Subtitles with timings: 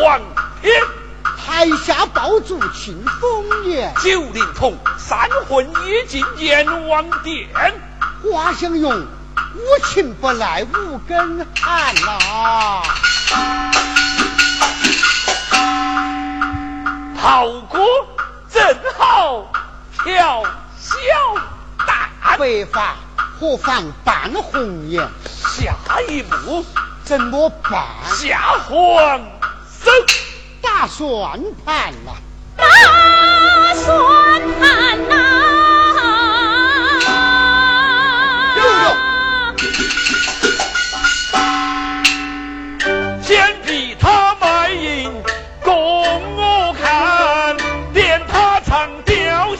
[0.00, 0.20] 苦黄
[0.62, 0.72] 天。
[1.36, 7.48] 台下爆竹庆丰年，九龄童三魂已进阎王殿。
[8.22, 9.06] 花相拥，
[9.54, 12.82] 无情不赖无根寒呐。
[17.18, 17.78] 好歌
[18.50, 18.62] 正
[18.96, 19.52] 好
[20.04, 20.42] 调
[20.78, 20.98] 小
[21.86, 22.08] 大，
[22.38, 22.96] 白发
[23.38, 25.06] 何妨伴红颜？
[25.26, 25.74] 下
[26.08, 26.64] 一步
[27.04, 27.84] 怎么办？
[28.14, 29.24] 下皇手
[30.80, 32.12] 打算盘呐！
[32.56, 32.64] 大
[33.74, 35.14] 算盘呐！
[43.20, 45.12] 先给他卖银，
[45.62, 45.74] 供
[46.34, 47.54] 我看，
[47.92, 49.54] 连他唱《雕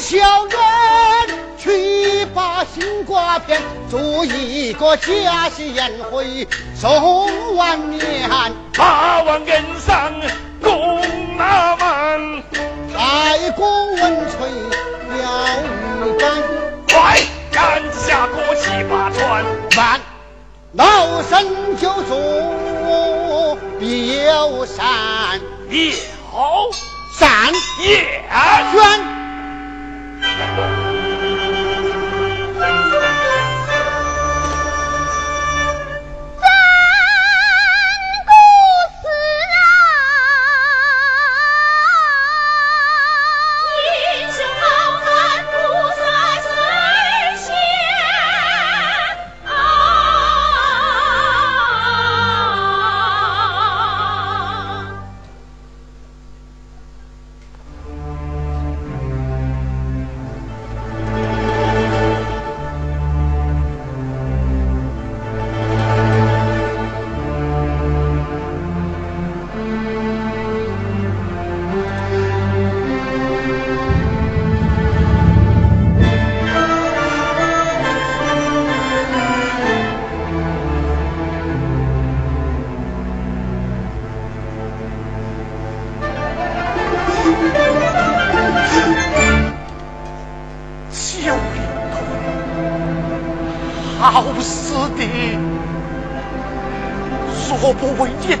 [0.00, 0.58] 小人
[1.56, 8.28] 去把心瓜片，做一个假戏宴会送万年。
[8.76, 10.12] 八万恩上
[10.62, 11.00] 供
[11.36, 12.42] 那满，
[12.92, 15.20] 太公文垂了
[15.62, 16.22] 玉板，
[16.88, 19.44] 快赶下过七八船。
[19.76, 20.00] 慢，
[20.72, 26.70] 老身就做表善，表
[27.12, 27.52] 善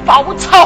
[0.06, 0.63] 报仇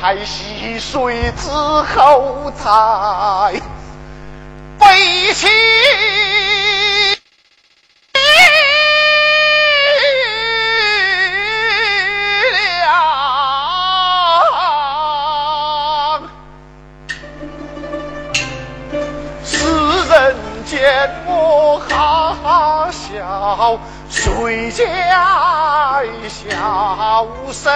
[0.00, 3.60] 太溪水之后才
[4.78, 5.48] 悲戚
[8.14, 8.20] 了。
[19.44, 19.58] 世
[20.08, 27.68] 人见我哈笑，谁家笑声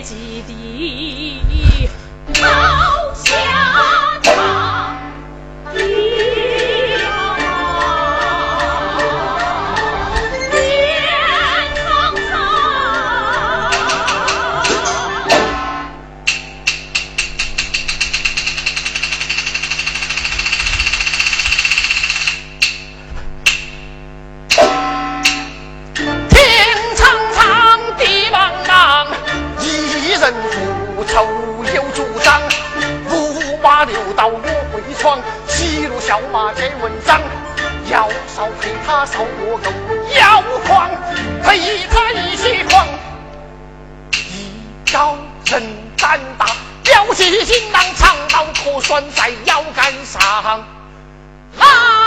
[0.00, 0.93] 基地。
[36.06, 37.18] 小马这文章，
[37.90, 39.70] 要少陪他少我狗，
[40.14, 40.90] 要狂
[41.42, 42.86] 陪他一起狂。
[44.12, 45.16] 一高
[45.46, 45.62] 人
[45.96, 46.44] 胆大，
[46.82, 50.62] 标起锦囊，长刀可拴在腰杆上。
[51.56, 52.03] 牢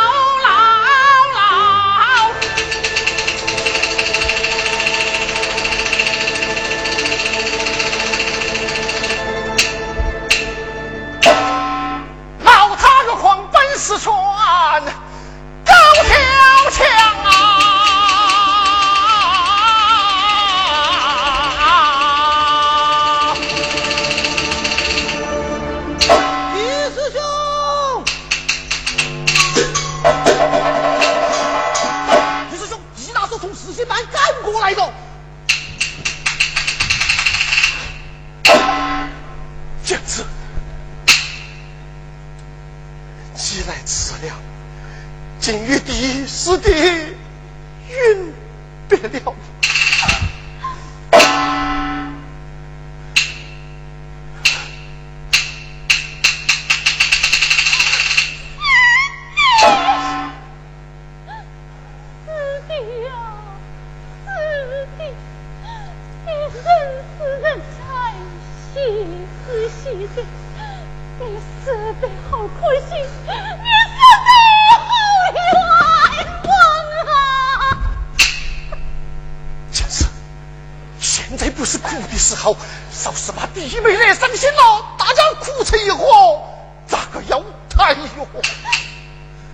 [82.91, 86.41] 少是把弟妹惹伤心了大家哭成一伙
[86.85, 88.27] 咋个要太哟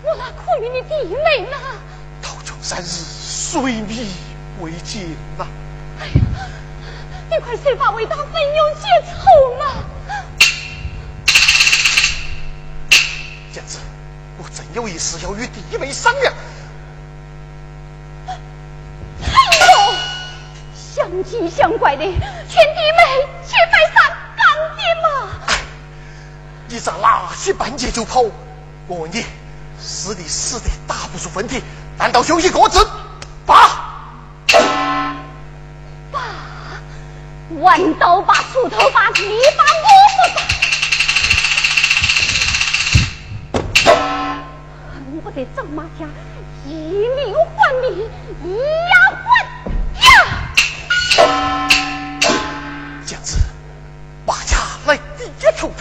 [0.03, 1.57] 我哪苦于你弟妹呢？
[2.21, 4.09] 道琼三日水米
[4.59, 5.47] 未尽呐
[5.99, 6.13] 哎呀
[7.29, 9.83] 你快睡吧为大分忧解愁嘛！
[13.51, 13.77] 简直
[14.37, 16.33] 我真有一事要与弟妹商量
[27.91, 28.23] 就跑！
[28.87, 29.23] 我问你，
[29.79, 31.61] 死的死的打不出分体，
[31.95, 32.83] 难道就一个字？
[33.45, 33.53] 爸！
[36.11, 36.19] 爸！
[37.59, 39.21] 弯刀把锄头把地
[39.55, 39.87] 把我
[40.17, 40.21] 不
[43.91, 43.93] 打！
[44.91, 46.07] 恨不得张马家
[46.65, 46.71] 以
[47.15, 48.09] 命换命，
[48.43, 49.42] 以牙还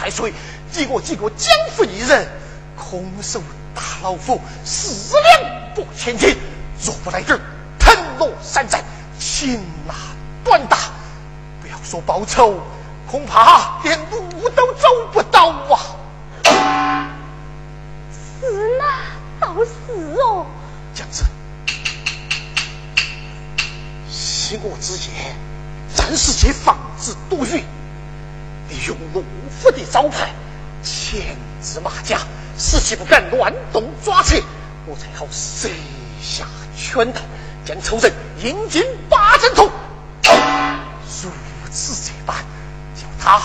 [0.03, 0.33] 太岁。
[0.69, 2.27] 几个几个江湖艺人，
[2.75, 3.41] 空手
[3.73, 6.35] 打老虎，四两拨千斤。
[6.83, 7.39] 若不来这儿，
[7.79, 8.83] 腾挪山寨，
[9.17, 9.93] 擒拿
[10.43, 10.77] 短打，
[11.61, 12.59] 不要说报仇，
[13.09, 17.07] 恐怕连路都走不到啊！
[18.41, 18.83] 是呐，
[19.39, 19.71] 倒是
[20.19, 20.45] 哦。
[20.93, 21.23] 这样子，
[24.09, 25.33] 惜我之言，
[25.95, 27.63] 暂时去防止躲雨，利
[28.87, 30.29] 用陆府的招牌。
[30.83, 32.19] 牵制马甲，
[32.57, 34.43] 使其不敢乱动抓贼，
[34.85, 35.69] 我才好设
[36.21, 37.21] 下圈套，
[37.63, 39.71] 将仇人引进八阵图。
[41.23, 41.31] 如
[41.71, 42.35] 此这般，
[42.93, 43.41] 叫他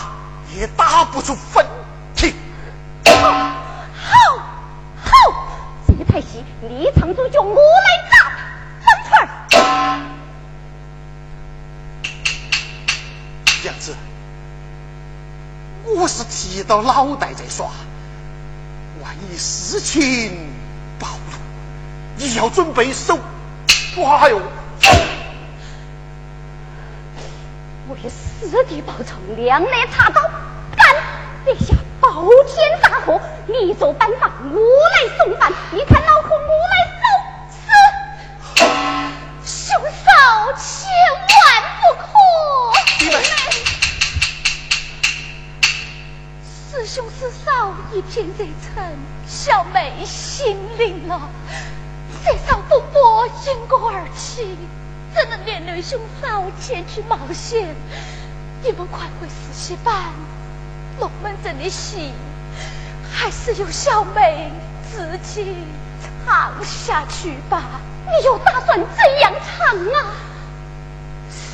[0.52, 1.64] 也打不出分
[2.16, 2.34] 体。
[3.06, 4.12] 好，好，
[5.00, 5.12] 好，
[5.86, 7.97] 这台戏李长祖就我来
[16.58, 17.66] 我是提到脑袋在耍，
[19.00, 20.50] 万一事情
[20.98, 21.38] 暴露，
[22.16, 23.16] 你要准备手
[23.94, 24.42] 抓哟！
[27.90, 30.20] 为师弟报仇，两肋插刀，
[30.76, 30.96] 干！
[31.46, 35.52] 这下包天大祸，你做班房，我来送饭。
[35.70, 38.66] 你看老夫我来收拾，
[39.44, 40.90] 兄嫂千
[41.22, 41.38] 万
[46.88, 48.82] 兄师嫂一片热忱，
[49.26, 51.20] 小妹心领了。
[52.24, 54.56] 这场风波因我而起。
[55.14, 57.76] 怎能连累兄嫂前去冒险？
[58.62, 59.94] 你们快回四喜班，
[60.98, 62.14] 龙门阵的戏
[63.12, 64.50] 还是由小妹
[64.90, 65.56] 自己
[66.24, 67.62] 唱下去吧。
[68.06, 70.16] 你又打算怎样唱啊？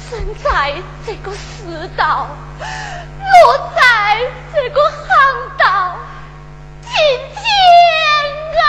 [0.09, 0.75] 生在
[1.05, 2.29] 这个世道，
[2.61, 4.21] 落在
[4.53, 4.81] 这个
[5.25, 5.97] 行当，
[6.83, 6.91] 今
[7.33, 7.41] 天
[8.61, 8.65] 安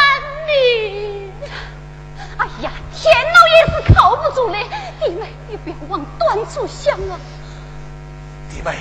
[0.47, 1.33] 宁。
[2.37, 4.57] 哎呀，天老爷是靠不住的。
[5.01, 7.19] 弟妹，你不要往短处想啊！
[8.49, 8.77] 弟妹，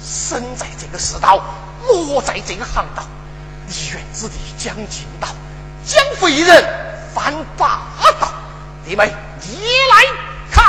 [0.00, 1.42] 身在这个世道，
[1.88, 3.04] 落在这个行当，
[3.66, 5.28] 离远之地讲尽道，
[5.84, 6.64] 讲非人
[7.12, 7.80] 犯霸
[8.20, 8.32] 道。
[8.86, 9.12] 弟妹，
[9.42, 9.58] 你
[9.90, 10.06] 来
[10.52, 10.60] 看。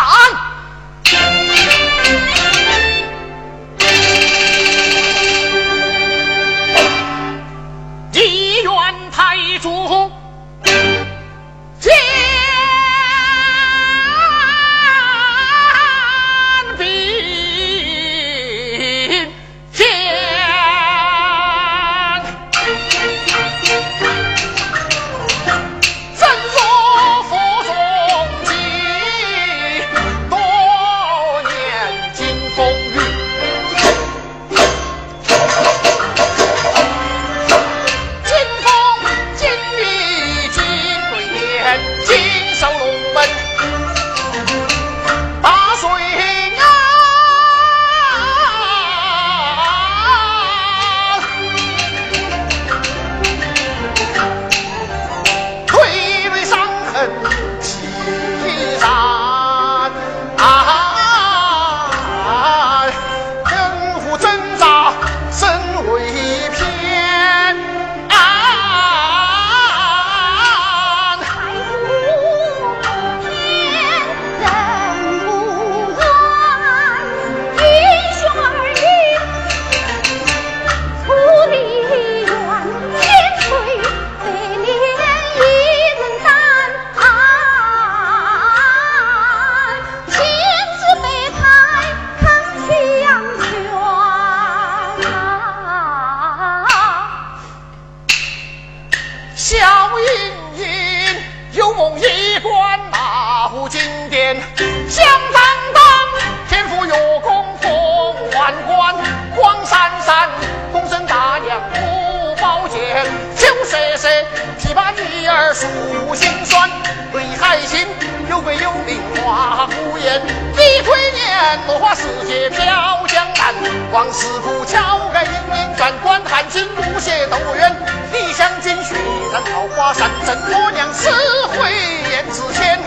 [118.44, 120.22] 贵有名花无艳，
[120.56, 122.66] 李逵年落花时节飘
[123.08, 123.54] 江南，
[123.92, 127.76] 王四虎桥盖金银砖，关汉卿不屑斗冤，
[128.12, 128.96] 李香君血
[129.32, 131.10] 染桃花山，怎婆娘死
[131.50, 131.72] 灰
[132.12, 132.80] 燕子前？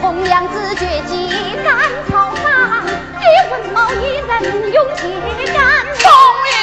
[0.00, 1.30] 红娘子绝技
[1.64, 1.76] 赶
[2.10, 2.84] 草莽，
[3.20, 5.08] 李文茂一人勇铁
[5.54, 5.56] 杆。
[6.02, 6.10] 红
[6.50, 6.54] 娘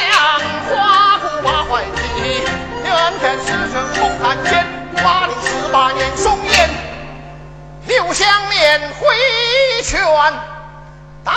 [0.70, 2.44] 花骨把坏计，
[2.84, 4.66] 两天师生共汉奸，
[5.04, 6.83] 八里十八年送烟。
[7.86, 9.08] 刘香莲挥
[9.84, 10.02] 拳
[11.24, 11.34] 打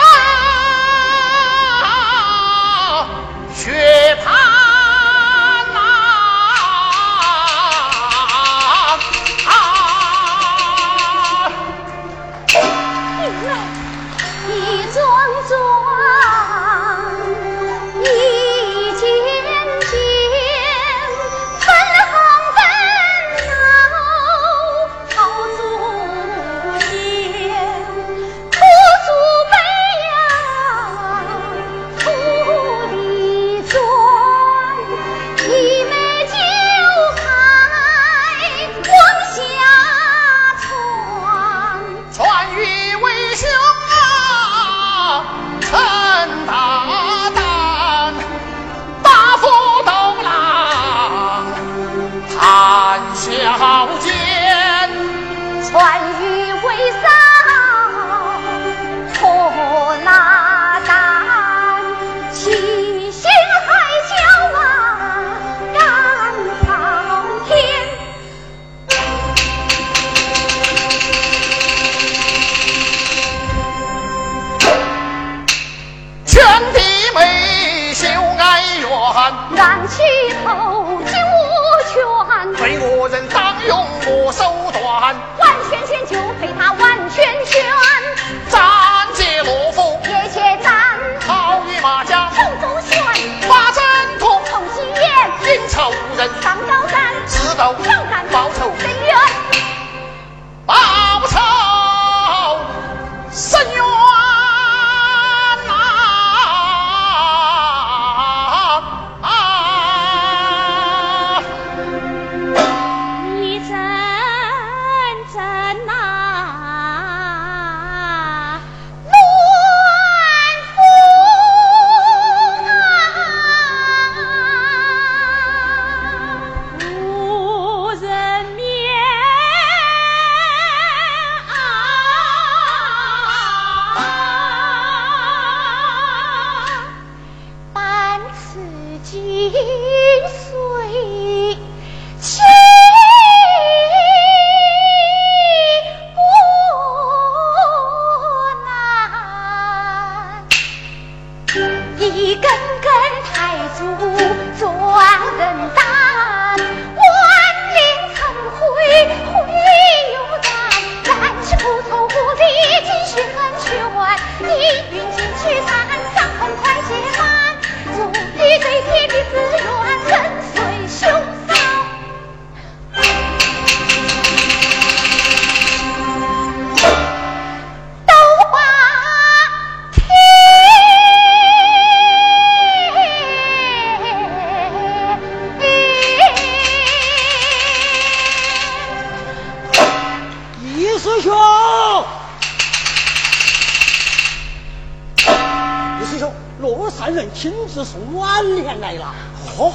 [197.47, 199.15] 亲自送晚年来了。
[199.56, 199.73] 哦，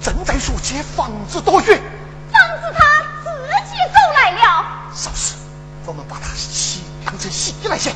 [0.00, 1.76] 正在说借房子多远？
[2.30, 4.92] 房子他自己走来了。
[4.94, 5.34] 少时，
[5.84, 7.90] 我们把他戏当成戏来写，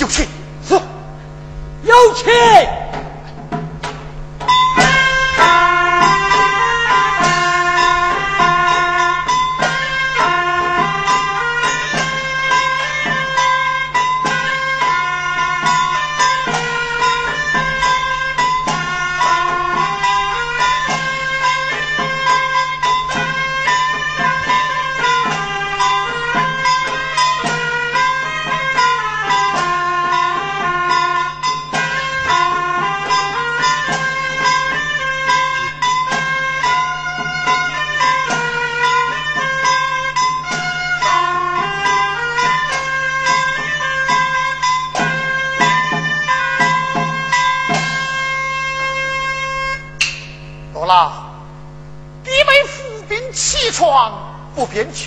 [0.00, 0.26] 有请。
[0.66, 0.74] 是，
[1.84, 2.26] 有请。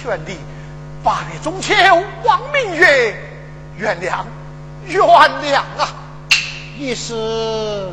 [0.01, 0.39] 全力。
[1.03, 1.73] 八月中秋
[2.23, 3.15] 望明月，
[3.77, 4.23] 原谅，
[4.85, 5.89] 原谅啊！
[6.77, 7.91] 你是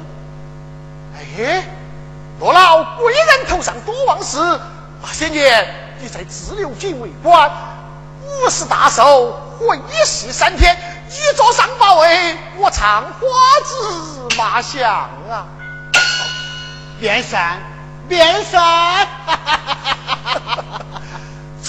[1.16, 1.64] 哎，
[2.38, 4.38] 罗老贵人头上多忘事，
[5.03, 5.66] 那些年
[6.01, 7.51] 你在自流井为官，
[8.23, 10.77] 五十大寿，会试三天，
[11.09, 13.11] 一座上宝位，我唱花
[13.64, 14.90] 子麻将
[15.31, 15.47] 啊！
[17.01, 17.59] 面善，
[18.09, 19.07] 面善。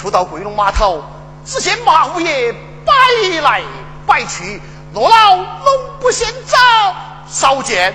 [0.09, 1.03] 到桂龙码头，
[1.45, 2.53] 只见马五爷
[2.85, 3.61] 摆来
[4.05, 4.61] 摆去，
[4.93, 5.45] 罗老龙
[5.99, 6.57] 不嫌早，
[7.27, 7.93] 少见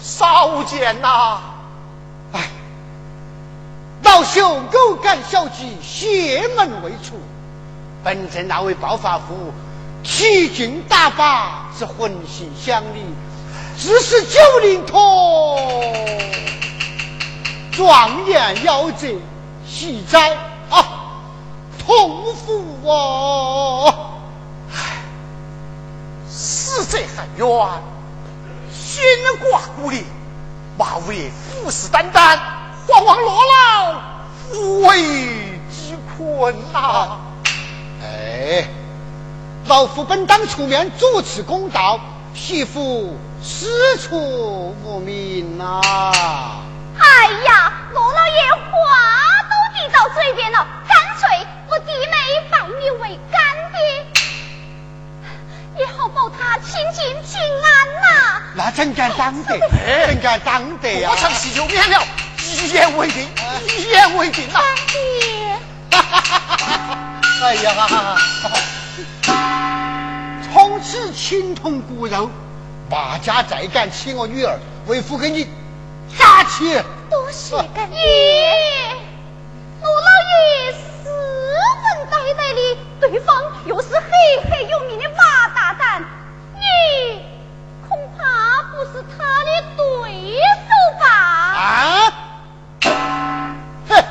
[0.00, 1.40] 少见呐、
[2.32, 2.40] 哎，
[4.02, 7.18] 老朽偶感小鸡，邪门未除。
[8.04, 9.52] 本镇那位暴发户，
[10.04, 13.02] 奇劲大法，是浑心想理，
[13.76, 15.92] 自是九灵通，
[17.72, 19.08] 壮言夭折，
[19.66, 20.36] 喜哉！
[21.86, 24.10] 痛苦哦！
[26.28, 27.46] 死者还冤，
[28.72, 29.04] 先
[29.38, 30.04] 挂孤立，
[30.76, 31.30] 马五爷
[31.62, 32.36] 虎视眈眈，
[32.88, 34.00] 惶惶罗老
[34.52, 37.18] 无为之困呐、
[38.02, 38.66] 哎，
[39.66, 42.00] 老夫本当出面主持公道，
[42.34, 45.80] 媳妇师出无名呐、
[46.98, 48.66] 哎呀，罗老爷话
[49.48, 50.66] 都递到嘴边了，
[56.66, 57.70] 保他清净平安
[58.02, 59.58] 呐、那真敢当得？
[60.06, 62.02] 真敢当得呀、我唱戏就免了，
[62.38, 63.28] 一言为定，
[63.78, 64.98] 一言为定呐、干爹，
[67.42, 68.16] 哎呀，
[70.52, 72.28] 从此情同骨肉，
[72.90, 75.46] 马家再敢欺我女儿，为父给你
[76.18, 76.82] 扎起。
[77.08, 77.96] 多谢干爹。
[79.80, 82.42] 罗老爷斯文呆呆
[83.00, 85.45] 对方又是赫赫有名的马
[86.86, 87.22] 你
[87.88, 90.70] 恐怕不是他的对手
[91.00, 91.06] 吧？
[91.56, 92.12] 啊！
[93.88, 94.04] 哼，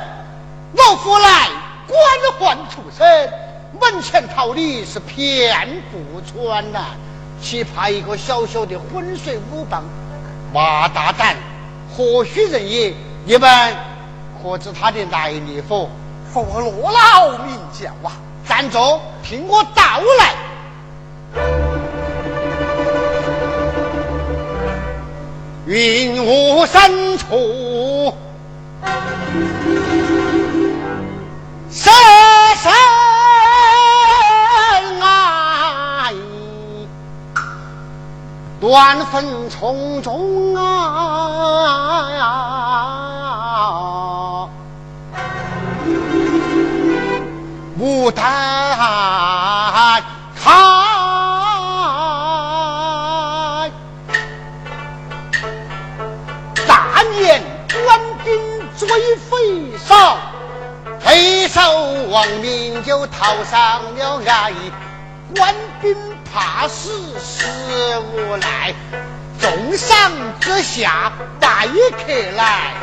[0.74, 1.48] 老夫来
[1.86, 1.96] 官
[2.38, 3.32] 宦出身，
[3.80, 6.80] 门前桃李是遍布川呐，
[7.40, 9.82] 岂怕一个小小的浑水武帮
[10.52, 11.36] 马大胆，
[11.96, 12.94] 何许人也？
[13.24, 13.76] 你们
[14.42, 15.88] 可知他的来历否？
[16.32, 18.12] 佛罗老名教啊！
[18.46, 19.82] 站住，听我道
[20.18, 20.34] 来。
[25.76, 28.14] 云雾深处，
[31.70, 31.92] 深
[32.56, 32.72] 深
[35.02, 36.14] 爱，
[38.62, 40.62] 乱纷丛中啊，
[47.78, 48.24] 牡丹
[61.56, 64.52] 匪首亡命就逃上了岸。
[65.34, 65.96] 官兵
[66.30, 67.46] 怕死死
[67.98, 68.74] 无奈，
[69.40, 72.74] 重赏之下待客来。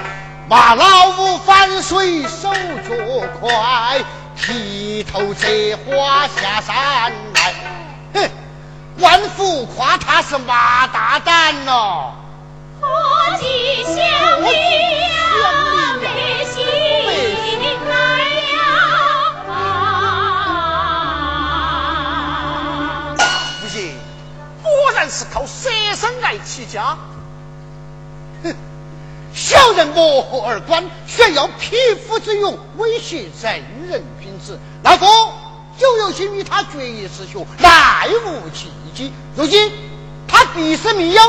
[0.49, 3.99] 马老五反水手脚快，
[4.35, 7.53] 剃头折花下山来。
[8.15, 8.29] 哼，
[8.97, 12.11] 万福夸他是马大胆喽。
[12.81, 12.89] 何
[13.39, 13.93] 其想
[14.41, 14.49] 你
[25.03, 26.97] 然是靠舍身来起家。
[28.41, 28.55] 哼，
[29.33, 33.51] 小人磨合而观，炫耀匹夫之勇，威胁正
[33.89, 34.57] 人君子。
[34.81, 35.05] 老夫
[35.77, 39.11] 就有心与他决一师兄，奈无契机。
[39.35, 39.73] 如今
[40.25, 41.21] 他必是密友，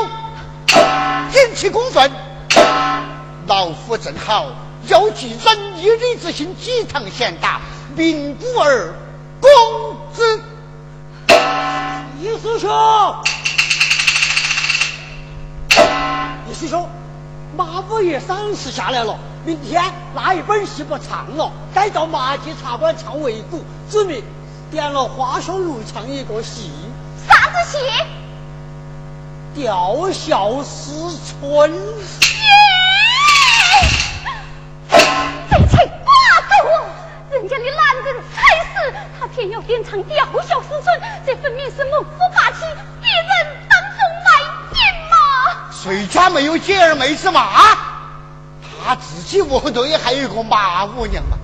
[1.33, 2.09] 引起公愤。
[3.45, 4.53] 老夫正好
[4.87, 7.59] 要寄仁义礼之心，几堂贤达，
[7.93, 8.93] 名古儿
[9.41, 9.51] 公
[10.13, 10.41] 子。
[12.21, 12.71] 易师兄，
[16.55, 16.87] 师兄，
[17.57, 19.83] 马五爷赏识下来了，明天
[20.15, 24.23] 那一本戏不唱了，改到麻街茶馆唱擂鼓，指明
[24.71, 26.71] 点了花香如唱一个戏，
[27.27, 27.77] 啥子戏？
[29.53, 31.73] 吊孝思春。
[35.49, 36.07] 这才寡
[36.47, 36.85] 头哦！
[37.31, 42.01] 人家的男人才是，他偏要点唱吊孝思春，这分明是谋
[45.85, 47.47] 谁家没有姐儿妹子嘛？
[48.83, 51.37] 他自己屋后头也还有一个马五娘嘛？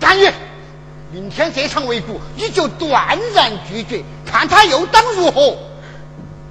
[0.00, 0.26] 甘于
[1.12, 5.54] 明天这场围鼓，你就断然拒绝，看他又当如何？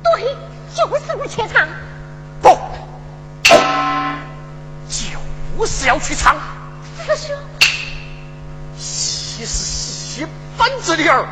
[0.03, 0.37] 对，
[0.75, 1.67] 就是不去唱。
[2.39, 2.55] 不，
[4.87, 6.35] 就是要去唱。
[7.03, 7.35] 师兄，
[8.77, 11.25] 戏是戏本子的儿，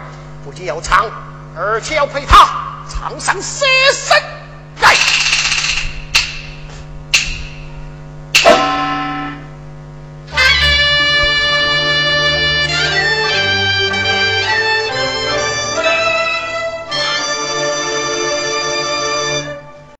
[0.44, 1.06] 不仅要唱，
[1.56, 2.50] 而且要陪他
[2.90, 4.18] 唱上舍身